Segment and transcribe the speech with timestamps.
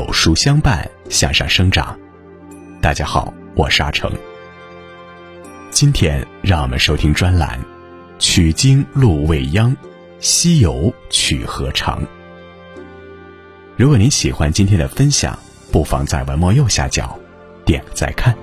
[0.00, 1.94] 有书相伴，向上生长。
[2.80, 4.10] 大家好，我是阿成。
[5.70, 7.58] 今天让我们收听专栏
[8.18, 9.76] 《取经路未央，
[10.18, 12.02] 西游取何长》。
[13.76, 15.38] 如果您喜欢今天的分享，
[15.70, 17.20] 不妨在文末右下角
[17.66, 18.34] 点个再看。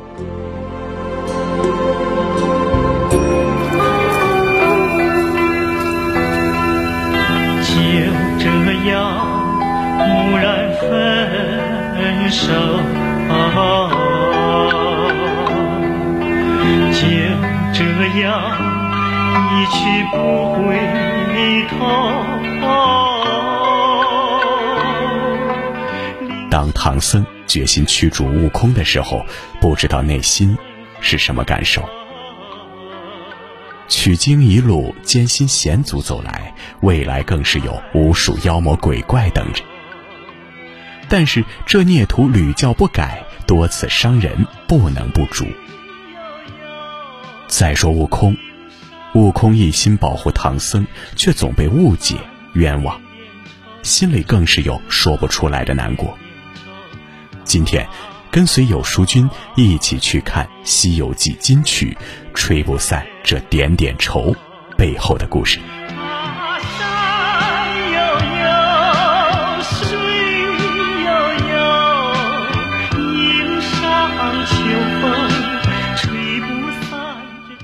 [20.12, 20.78] 不回
[21.70, 21.76] 头。
[26.50, 29.26] 当唐僧决心驱逐悟空的时候，
[29.60, 30.58] 不知道内心
[31.02, 31.88] 是什么感受。
[33.88, 39.64] 取经一路艰辛险阻走来，未来更是有无数妖魔鬼怪等着。
[41.08, 45.46] 但是这孽徒屡教不改，多次伤人，不能不诛。
[47.48, 48.36] 再说悟空，
[49.18, 52.18] 悟空一心保护唐僧，却总被误解
[52.54, 53.02] 冤枉，
[53.82, 56.16] 心里更是有说不出来的难过。
[57.44, 57.88] 今天，
[58.30, 61.98] 跟随有书君一起去看《西游记》金曲，
[62.36, 64.36] 吹不散这点点愁
[64.78, 65.60] 背后的故事。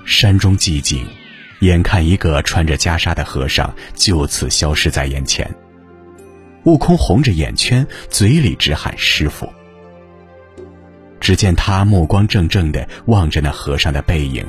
[0.04, 1.06] 山中寂静，
[1.64, 5.50] 眼看一个穿着袈裟的和尚就此消失在眼前。
[6.66, 9.47] 悟空红着眼圈，嘴里直喊“师傅”。
[11.22, 14.45] 只见他目光怔怔地望着那和尚的背影，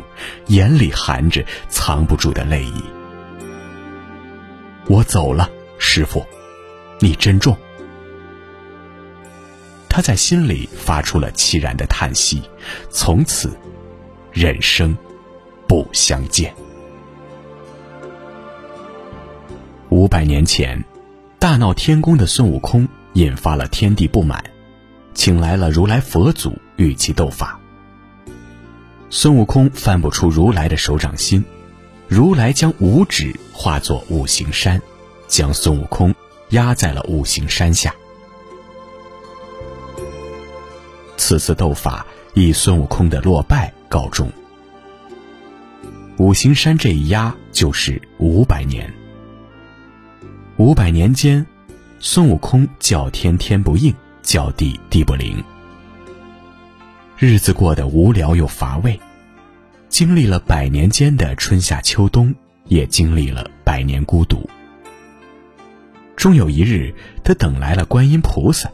[0.49, 2.83] 眼里含着藏不住的泪意。
[4.89, 5.49] 我走了，
[5.79, 6.25] 师傅，
[6.99, 7.57] 你珍重。
[9.89, 12.43] 他在心里发出了凄然的叹息，
[12.91, 13.57] 从此，
[14.33, 14.97] 人生。
[15.67, 16.55] 不相见。
[19.95, 20.85] 五百年前，
[21.39, 24.43] 大闹天宫的孙悟空引发了天地不满，
[25.15, 27.61] 请来了如来佛祖与其斗法。
[29.09, 31.45] 孙悟空翻不出如来的手掌心，
[32.09, 34.83] 如来将五指化作五行山，
[35.29, 36.13] 将孙悟空
[36.49, 37.95] 压在了五行山下。
[41.17, 44.29] 此次斗法以孙悟空的落败告终。
[46.19, 48.93] 五行山这一压就是五百年。
[50.57, 51.45] 五百年间，
[51.99, 53.93] 孙悟空叫天天不应，
[54.23, 55.43] 叫地地不灵，
[57.19, 58.99] 日子过得无聊又乏味。
[59.89, 62.33] 经历了百年间的春夏秋冬，
[62.67, 64.49] 也经历了百年孤独。
[66.15, 66.95] 终有一日，
[67.25, 68.71] 他等来了观音菩萨。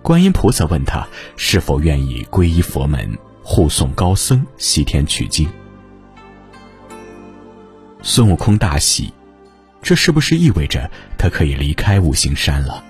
[0.00, 1.06] 观音菩萨问他
[1.36, 5.46] 是否愿意皈依佛门，护送高僧西天取经。
[8.00, 9.12] 孙悟空大喜，
[9.82, 12.84] 这是不是意味着他可以离开五行山了？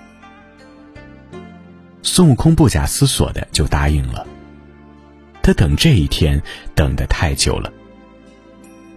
[2.01, 4.25] 孙悟空不假思索的就答应了。
[5.41, 6.41] 他等这一天
[6.75, 7.71] 等得太久了。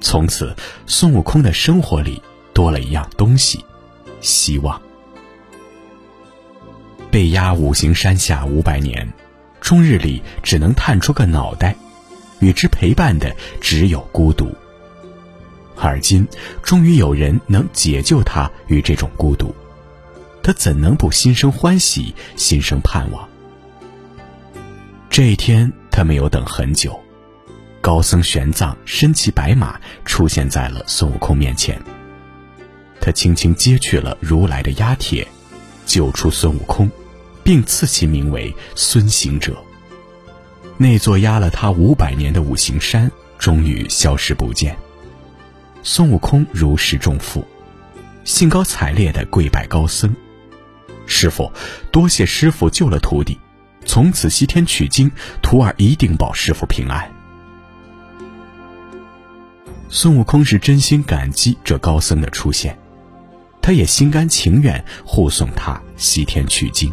[0.01, 0.55] 从此，
[0.87, 2.21] 孙悟空的生活里
[2.53, 3.65] 多了一样东西——
[4.21, 4.81] 希望。
[7.11, 9.13] 被压五行山下五百年，
[9.61, 11.77] 终日里只能探出个脑袋，
[12.41, 14.53] 与之陪伴的只有孤独。
[15.77, 16.27] 而今，
[16.63, 19.55] 终于有人能解救他于这种孤独，
[20.43, 23.29] 他怎能不心生欢喜，心生盼望？
[25.11, 26.99] 这一天，他没有等很久，
[27.81, 31.81] 高僧玄奘身骑白马出现在了孙悟空面前。
[33.01, 35.27] 他轻轻揭去了如来的压帖，
[35.85, 36.89] 救出孙悟空，
[37.43, 39.57] 并赐其名为孙行者。
[40.79, 44.77] 那座压了他五百年的五行山，终于消失不见。
[45.83, 47.47] 孙悟空如释重负，
[48.25, 50.15] 兴高采烈地跪拜高僧
[51.07, 51.51] ：“师傅，
[51.91, 53.37] 多谢师傅救了徒弟，
[53.85, 55.11] 从此西天取经，
[55.43, 57.11] 徒儿一定保师傅平安。”
[59.91, 62.79] 孙悟空是真心感激这高僧的出现，
[63.61, 66.93] 他也心甘情愿护送他西天取经。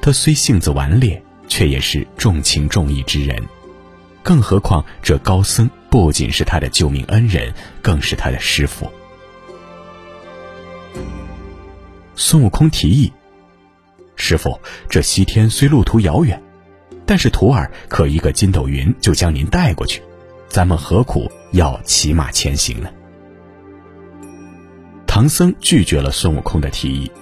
[0.00, 3.36] 他虽性子顽劣，却也是重情重义之人。
[4.22, 7.52] 更何况，这高僧不仅是他的救命恩人，
[7.82, 8.90] 更是他的师傅。
[12.16, 13.12] 孙悟空提议
[14.16, 14.58] ：“师傅，
[14.88, 16.42] 这西天虽路途遥远，
[17.04, 20.00] 但是徒儿可一个筋斗云就将您带过去，
[20.48, 22.88] 咱们何苦要骑马前行呢？”
[25.06, 27.12] 唐僧拒绝了孙悟空的提议，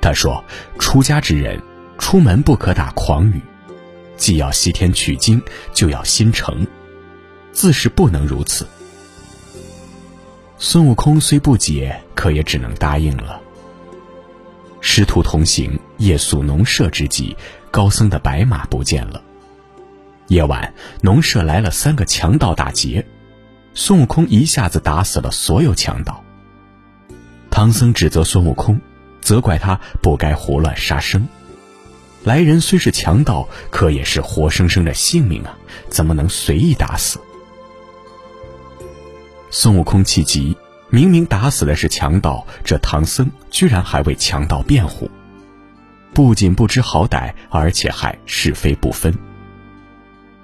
[0.00, 0.44] 他说
[0.78, 1.60] ：“出家之人，
[1.98, 3.40] 出门不可打诳语，
[4.16, 5.42] 既要西天取经，
[5.72, 6.64] 就要心诚，
[7.56, 8.66] 自是不能如此。”
[10.58, 13.40] 孙悟空虽不解，可也只能答应了。
[14.82, 17.34] 师徒同行，夜宿农舍之际，
[17.70, 19.22] 高僧的白马不见了。
[20.28, 23.06] 夜晚，农舍来了三个强盗打劫，
[23.72, 26.22] 孙悟空一下子打死了所有强盗。
[27.50, 28.78] 唐僧指责孙悟空，
[29.22, 31.26] 责怪他不该胡乱杀生。
[32.22, 35.56] 来人虽是强盗，可也是活生生的性命啊，
[35.88, 37.18] 怎么能随意打死？
[39.50, 40.56] 孙悟空气急，
[40.90, 45.10] 明明打死的是强盗，这唐僧居然还为强盗辩护，
[46.12, 49.14] 不仅不知好歹，而且还是非不分。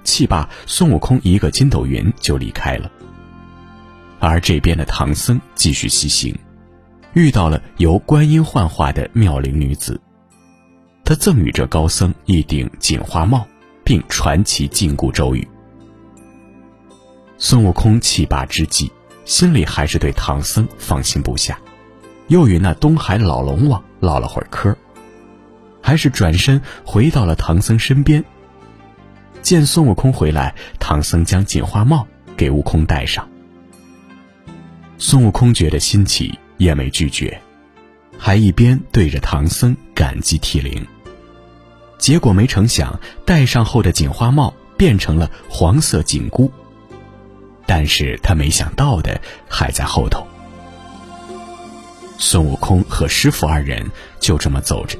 [0.03, 2.91] 气罢，孙悟空一个筋斗云就离开了。
[4.19, 6.37] 而这边的唐僧继续西行，
[7.13, 9.99] 遇到了由观音幻化的妙龄女子，
[11.03, 13.45] 他赠予这高僧一顶锦花帽，
[13.83, 15.47] 并传其禁锢咒语。
[17.45, 18.89] 孙悟空气罢之际，
[19.25, 21.59] 心里还是对唐僧放心不下，
[22.29, 24.73] 又与那东海老龙王唠了会儿嗑，
[25.81, 28.23] 还是转身回到了唐僧身边。
[29.41, 32.07] 见孙悟空回来，唐僧将锦花帽
[32.37, 33.27] 给悟空戴上。
[34.97, 37.41] 孙悟空觉得新奇，也没拒绝，
[38.17, 40.87] 还一边对着唐僧感激涕零。
[41.97, 46.49] 结果没成想，戴上后的锦花帽变成了黄色紧箍。
[47.65, 50.25] 但是他没想到的还在后头。
[52.17, 53.85] 孙悟空和师傅二人
[54.19, 54.97] 就这么走着，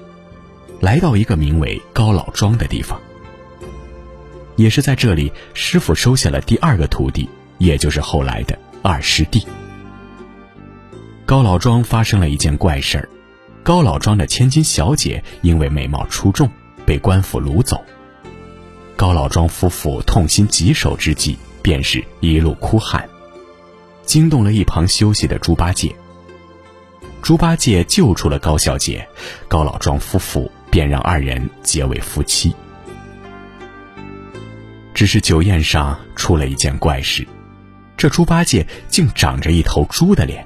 [0.82, 3.00] 来到一个名为高老庄的地方。
[4.56, 7.28] 也是在这里，师傅收下了第二个徒弟，
[7.58, 9.48] 也就是后来的二师弟。
[11.26, 13.10] 高老庄发生了一件怪事儿，
[13.64, 16.50] 高老庄的千金小姐因为美貌出众，
[16.86, 17.84] 被官府掳走。
[18.96, 23.10] 高老庄夫妇痛心疾首之际，便是一路哭喊，
[24.04, 25.96] 惊动了一旁休息的猪八戒。
[27.22, 29.08] 猪八戒救出了高小姐，
[29.48, 32.54] 高老庄夫妇便让二人结为夫妻。
[34.94, 37.26] 只是酒宴上出了一件怪事，
[37.96, 40.46] 这猪八戒竟长着一头猪的脸，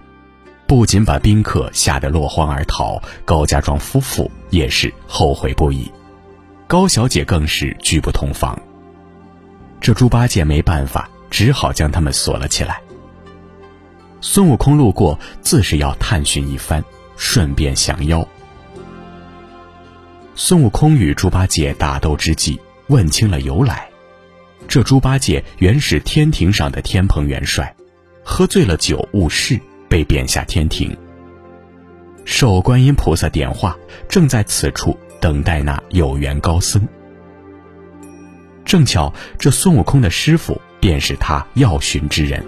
[0.68, 5.92] 不仅把宾客吓得落荒而逃，高家庄夫妇也是后悔不已，
[6.68, 8.58] 高小姐更是拒不同房。
[9.80, 12.82] 这猪八戒没办法，只好将他们锁了起来。
[14.20, 16.84] 孙悟空路过，自是要探寻一番，
[17.16, 18.28] 顺便降妖。
[20.36, 23.88] 孙悟空与猪八戒打斗之际，问清了由来。
[24.68, 27.74] 这猪八戒原是天庭上的天蓬元帅，
[28.24, 30.96] 喝醉了酒误事，被贬下天庭。
[32.26, 33.78] 受观音菩萨点化，
[34.10, 36.86] 正在此处等待那有缘高僧。
[38.68, 42.46] 正巧这孙悟空的师傅便是他要寻之人。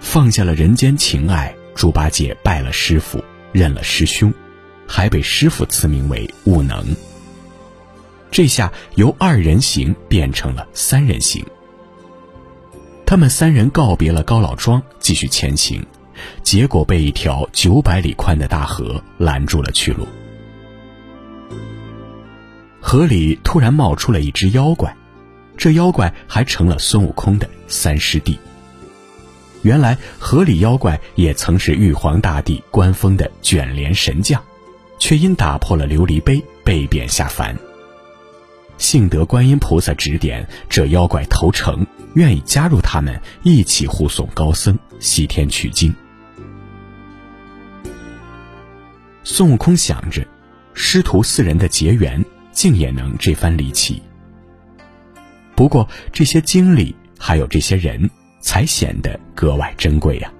[0.00, 3.22] 放下了人间情爱，猪八戒拜了师傅，
[3.52, 4.34] 认了师兄，
[4.88, 6.84] 还被师傅赐名为悟能。
[8.32, 11.46] 这下由二人行变成了三人行。
[13.06, 15.86] 他们三人告别了高老庄，继续前行，
[16.42, 20.08] 结果被一条九百里宽的大河拦住了去路。
[22.86, 24.94] 河里突然冒出了一只妖怪，
[25.56, 28.38] 这妖怪还成了孙悟空的三师弟。
[29.62, 34.40] 原来河里妖怪也曾是玉皇大帝官封的卷帘神将，
[34.98, 37.56] 却因打破了琉璃杯被贬下凡。
[38.76, 45.92] 幸得观音菩萨指点，这妖怪投诚，愿意加入他们一起护送高僧西天取经。
[49.24, 50.22] 孙悟空想着，
[50.74, 52.22] 师徒四人的结缘，
[52.54, 54.00] 竟也能这番离奇。
[55.54, 58.08] 不过这些经历还有这些人，
[58.40, 60.32] 才显得格外珍贵呀。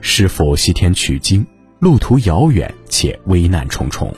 [0.00, 1.46] 师傅西天取经，
[1.78, 4.12] 路途遥远且危难重重。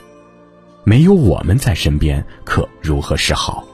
[0.85, 3.67] 没有我们在身边，可如何是好？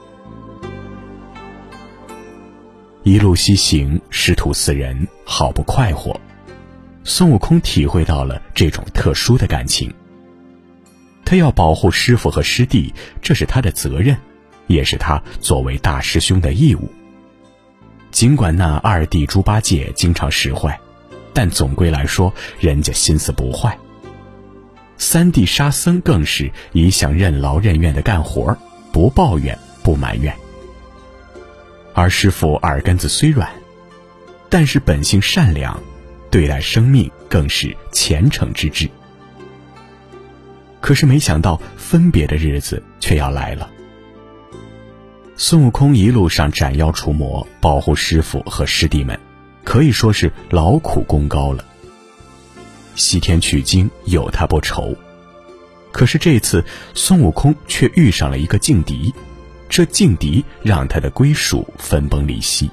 [3.03, 6.19] 一路西行，师徒四人好不快活。
[7.03, 9.91] 孙悟空体会到了这种特殊的感情。
[11.31, 14.17] 他要保护师傅和师弟，这是他的责任，
[14.67, 16.91] 也是他作为大师兄的义务。
[18.11, 20.77] 尽管那二弟猪八戒经常使坏，
[21.33, 23.77] 但总归来说，人家心思不坏。
[24.97, 28.57] 三弟沙僧更是一向任劳任怨的干活，
[28.91, 30.35] 不抱怨不埋怨。
[31.93, 33.49] 而师傅耳根子虽软，
[34.49, 35.81] 但是本性善良，
[36.29, 38.89] 对待生命更是虔诚之至。
[40.81, 43.69] 可是没想到分别的日子却要来了。
[45.37, 49.17] 孙悟空一路上斩妖除魔，保护师傅和师弟们，
[49.63, 51.63] 可以说是劳苦功高了。
[52.95, 54.95] 西天取经有他不愁，
[55.91, 59.13] 可是这次孙悟空却遇上了一个劲敌，
[59.69, 62.69] 这劲敌让他的归属分崩离析。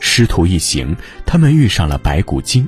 [0.00, 2.66] 师徒一行，他们遇上了白骨精。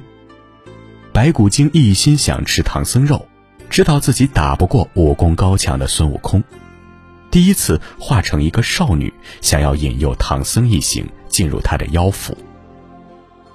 [1.13, 3.27] 白骨精一心想吃唐僧肉，
[3.75, 6.45] 知道自己打不过武功高强的孙悟空，
[7.29, 12.39] 第一次化成一个少女，想要引诱唐僧一行进入他的妖府。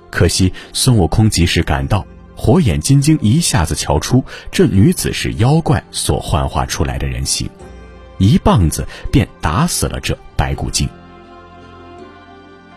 [0.10, 4.22] 可惜孙悟空及时赶到，火眼金睛一下子瞧出
[4.52, 7.50] 这女子是妖怪所幻化出来的人形，
[8.18, 10.90] 一棒子便打死了这白骨精。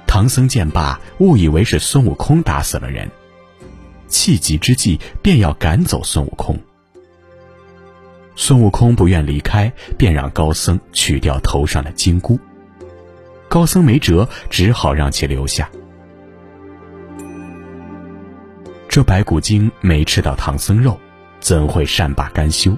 [0.06, 3.11] 唐僧见罢，误以为是孙悟空打死了人，
[4.06, 6.56] 气急之际便要赶走孙悟空。
[8.35, 12.39] 孙悟空不愿离开，便让高僧取掉头上的金箍。
[13.49, 15.71] 高僧没辙，只好让其留下。
[18.89, 20.99] 这白骨精没吃到唐僧肉，
[21.41, 22.77] 怎会善罢甘休？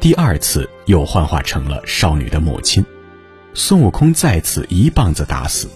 [0.00, 2.84] 第二次又幻化成了少女的母亲，
[3.52, 5.68] 孙悟空再次一棒子打死。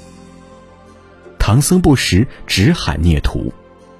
[1.38, 3.52] 唐僧不识，只喊孽徒，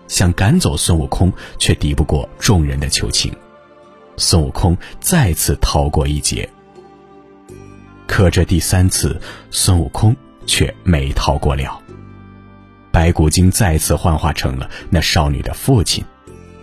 [0.09, 3.31] 想赶走孙悟空，却敌不过众人的求情，
[4.17, 6.49] 孙悟空再次逃过一劫。
[8.07, 10.15] 可这第三次，孙悟空
[10.47, 11.81] 却没逃过了。
[12.93, 16.05] 白骨精再次幻化成了那少女的父亲，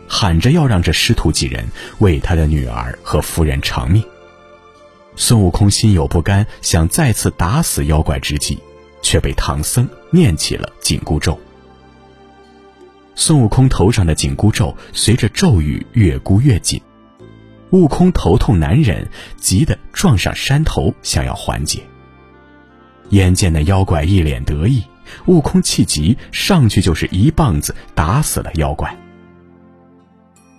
[0.08, 1.68] 喊着要让这师徒几人
[2.00, 4.04] 为他的女儿和夫人偿命。
[5.18, 8.58] 孙悟空心有不甘，想再次打死妖怪之际，
[9.02, 11.38] 却被唐僧念起了紧箍咒。
[13.14, 16.82] 孙悟空头上的紧箍咒随着咒语越箍越紧，
[17.72, 21.82] 悟空头痛难忍，急得撞上山头，想要缓解。
[23.10, 24.84] 眼见那妖怪一脸得意。
[25.26, 28.96] 悟空气急，上去就是一棒子打死了妖怪。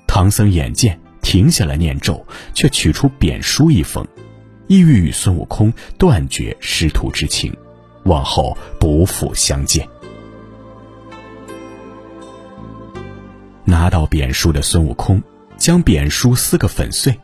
[0.07, 4.07] 唐僧眼见停下了念咒，却取出贬书一封，
[4.67, 7.55] 意欲与孙悟空断绝师徒之情，
[8.05, 9.89] 往后不复相见。
[13.65, 15.23] 拿到贬书的孙悟空
[15.63, 17.17] 将贬书撕个粉碎，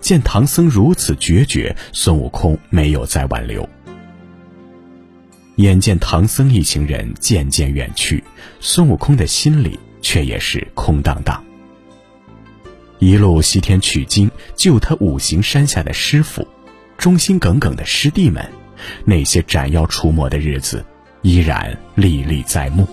[0.00, 3.68] 见唐僧如此决绝，孙悟空没有再挽留。
[5.56, 8.24] 眼见唐僧一行人渐渐远去，
[8.60, 11.44] 孙悟空的心里却也是空荡荡。
[12.98, 16.48] 一路西天取经，救他五行山下的师傅，
[16.96, 18.42] 忠心耿耿的师弟们，
[19.04, 20.82] 那些斩妖除魔的日子，
[21.20, 22.88] 依然历历在目。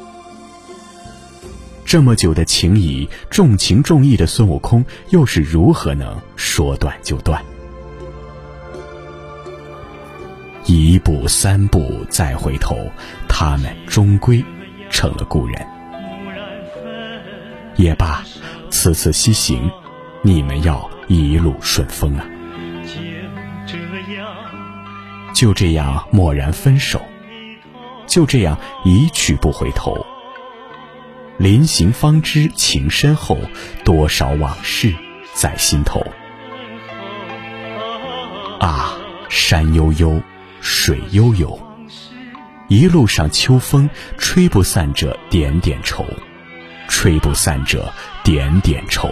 [1.85, 7.43] 这么久的情谊，重情重义的孙悟空，又是如何能说断就断？
[10.65, 12.77] 一步三步再回头，
[13.27, 14.43] 他们终归
[14.89, 15.67] 成了故人。
[17.75, 18.23] 也罢，
[18.69, 19.69] 此次西行，
[20.21, 22.25] 你们要一路顺风啊！
[23.65, 24.27] 就这样
[25.33, 27.01] 就这样蓦然分手，
[28.07, 30.05] 就这样一去不回头。
[31.37, 33.37] 临行方知情深厚，
[33.83, 34.93] 多少往事
[35.33, 36.05] 在心头。
[38.59, 38.97] 啊，
[39.29, 40.21] 山悠悠。
[40.65, 41.61] 水悠悠，
[42.69, 46.05] 一路上秋风吹不散这点点愁，
[46.87, 47.85] 吹不散这
[48.23, 49.09] 点点愁。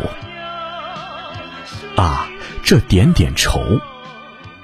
[1.97, 2.29] 啊，
[2.63, 3.81] 这点点愁！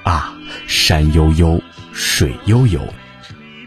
[0.03, 0.33] 啊，
[0.65, 1.61] 山悠悠，
[1.91, 2.79] 水悠悠，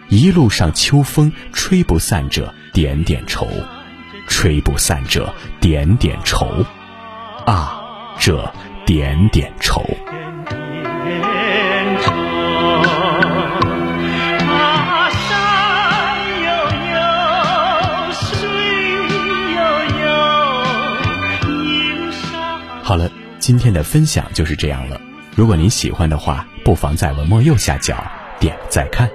[0.09, 3.47] 一路上秋风吹不散这点点愁，
[4.31, 6.65] 吹不散这点点愁。
[7.45, 7.83] 啊，
[8.19, 8.51] 这
[8.87, 9.85] 点点愁。
[22.83, 25.01] 好了，今天的分享就是这样了。
[25.37, 27.97] 如果您喜欢的话，不妨在文末右下角
[28.39, 29.07] 点再看。《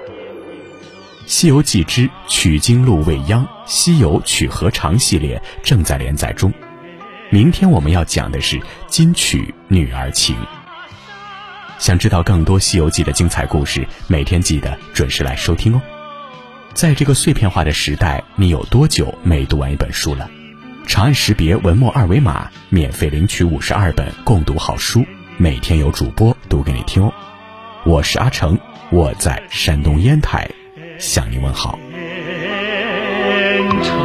[1.25, 6.51] 西游记之取经路未央》《西游取何长》系列正在连载中。
[7.29, 10.35] 明天我们要讲的是金曲女儿情。
[11.77, 15.81] 想知道更多《西游记》的精彩故事，每天记得准时来收听哦。
[16.73, 20.29] 在这个碎片化的时代，你有多久没读完一本书了？
[20.87, 25.03] 长按识别文末二维码，免费领取五十二本共读好书，
[25.37, 27.13] 每天有主播读给你听哦。
[27.85, 28.57] 我是阿成，
[28.91, 30.49] 我在山东烟台
[30.99, 31.79] 向你问好。
[33.71, 34.04] time.